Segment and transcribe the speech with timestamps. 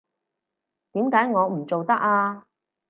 [0.93, 2.47] 點解我唔做得啊？